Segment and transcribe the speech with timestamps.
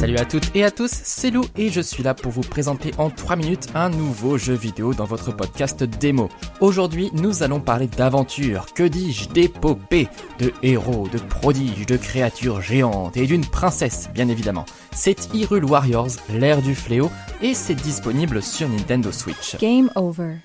[0.00, 2.90] Salut à toutes et à tous, c'est Lou et je suis là pour vous présenter
[2.96, 6.30] en 3 minutes un nouveau jeu vidéo dans votre podcast démo.
[6.60, 10.08] Aujourd'hui, nous allons parler d'aventure, que dis-je, d'épopée,
[10.38, 14.64] de héros, de prodiges, de créatures géantes et d'une princesse, bien évidemment.
[14.90, 17.10] C'est Hyrule Warriors, l'ère du fléau,
[17.42, 19.58] et c'est disponible sur Nintendo Switch.
[19.58, 20.36] Game over.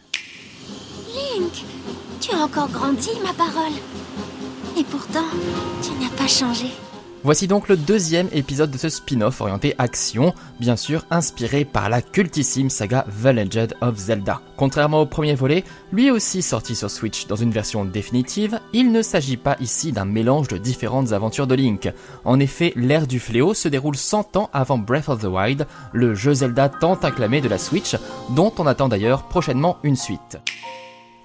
[1.16, 1.63] Link,
[2.20, 3.72] tu as encore grandi, ma parole.
[4.77, 5.30] Et pourtant,
[5.81, 6.73] tu n'as pas changé.
[7.25, 12.03] Voici donc le deuxième épisode de ce spin-off orienté action, bien sûr inspiré par la
[12.03, 14.41] cultissime saga The Legend of Zelda.
[14.57, 19.01] Contrairement au premier volet, lui aussi sorti sur Switch dans une version définitive, il ne
[19.01, 21.91] s'agit pas ici d'un mélange de différentes aventures de Link.
[22.25, 26.13] En effet, l'ère du fléau se déroule 100 ans avant Breath of the Wild, le
[26.13, 27.95] jeu Zelda tant acclamé de la Switch,
[28.35, 30.37] dont on attend d'ailleurs prochainement une suite.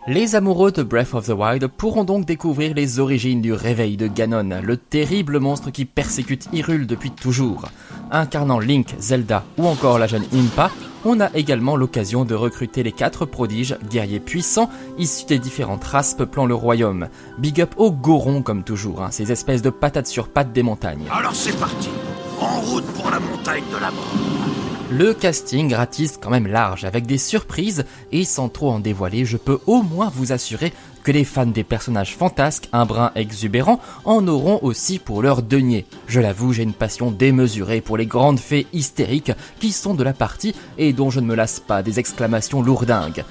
[0.07, 4.07] Les amoureux de Breath of the Wild pourront donc découvrir les origines du réveil de
[4.07, 7.67] Ganon, le terrible monstre qui persécute Hyrule depuis toujours.
[8.11, 10.71] Incarnant Link, Zelda ou encore la jeune Impa,
[11.05, 16.15] on a également l'occasion de recruter les quatre prodiges, guerriers puissants, issus des différentes races
[16.15, 17.09] peuplant le royaume.
[17.39, 21.05] Big up aux Gorons comme toujours, hein, ces espèces de patates sur pattes des montagnes.
[21.13, 21.91] Alors c'est parti,
[22.41, 24.40] en route pour la montagne de la mort.
[24.93, 29.37] Le casting ratisse quand même large avec des surprises et sans trop en dévoiler, je
[29.37, 30.73] peux au moins vous assurer
[31.05, 35.87] que les fans des personnages fantasques, un brin exubérant, en auront aussi pour leur denier.
[36.09, 40.13] Je l'avoue, j'ai une passion démesurée pour les grandes fées hystériques qui sont de la
[40.13, 43.25] partie et dont je ne me lasse pas des exclamations lourdingues.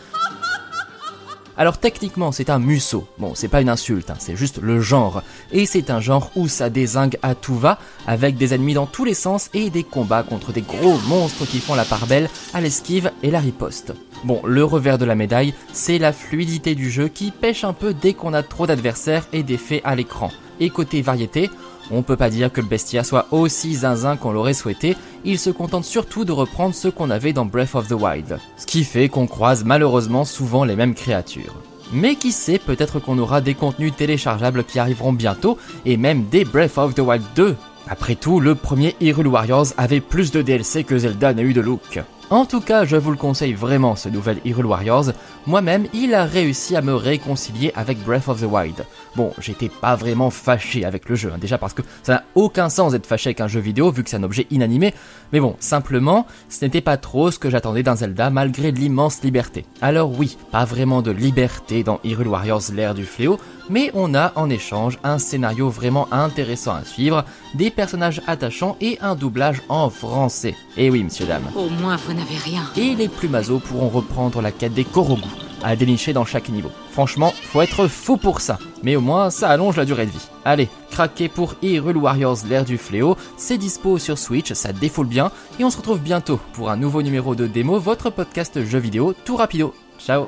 [1.59, 5.23] Alors techniquement c'est un musso, bon c'est pas une insulte, hein, c'est juste le genre,
[5.51, 9.03] et c'est un genre où ça désingue à tout va, avec des ennemis dans tous
[9.03, 12.61] les sens et des combats contre des gros monstres qui font la part belle à
[12.61, 13.93] l'esquive et la riposte.
[14.23, 17.93] Bon, le revers de la médaille, c'est la fluidité du jeu qui pêche un peu
[17.93, 20.31] dès qu'on a trop d'adversaires et d'effets à l'écran.
[20.59, 21.49] Et côté variété,
[21.91, 25.49] on peut pas dire que le Bestia soit aussi zinzin qu'on l'aurait souhaité, il se
[25.49, 28.39] contente surtout de reprendre ce qu'on avait dans Breath of the Wild.
[28.57, 31.55] Ce qui fait qu'on croise malheureusement souvent les mêmes créatures.
[31.91, 36.45] Mais qui sait, peut-être qu'on aura des contenus téléchargeables qui arriveront bientôt, et même des
[36.45, 37.55] Breath of the Wild 2.
[37.87, 41.61] Après tout, le premier Hyrule Warriors avait plus de DLC que Zelda n'a eu de
[41.61, 41.99] look.
[42.31, 45.05] En tout cas, je vous le conseille vraiment ce nouvel Hyrule Warriors.
[45.47, 48.85] Moi-même, il a réussi à me réconcilier avec Breath of the Wild.
[49.15, 52.69] Bon, j'étais pas vraiment fâché avec le jeu, hein, déjà parce que ça n'a aucun
[52.69, 54.93] sens d'être fâché avec un jeu vidéo vu que c'est un objet inanimé,
[55.33, 59.65] mais bon, simplement, ce n'était pas trop ce que j'attendais d'un Zelda malgré l'immense liberté.
[59.81, 63.39] Alors oui, pas vraiment de liberté dans Hyrule Warriors l'ère du fléau,
[63.69, 67.25] mais on a en échange un scénario vraiment intéressant à suivre,
[67.55, 70.55] des personnages attachants et un doublage en français.
[70.77, 71.49] Et oui, messieurs dames.
[71.55, 72.69] Au moins, vous rien.
[72.75, 75.29] Et les plumazos pourront reprendre la quête des Korogu
[75.63, 76.71] à dénicher dans chaque niveau.
[76.91, 78.59] Franchement, faut être fou pour ça.
[78.83, 80.27] Mais au moins, ça allonge la durée de vie.
[80.45, 83.17] Allez, craquez pour Hyrule Warriors l'ère du fléau.
[83.37, 85.31] C'est dispo sur Switch, ça défoule bien.
[85.59, 89.13] Et on se retrouve bientôt pour un nouveau numéro de démo, votre podcast jeux vidéo
[89.25, 89.73] tout rapido.
[89.99, 90.27] Ciao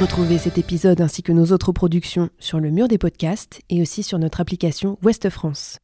[0.00, 4.02] Retrouvez cet épisode ainsi que nos autres productions sur le mur des podcasts et aussi
[4.02, 5.83] sur notre application Ouest France.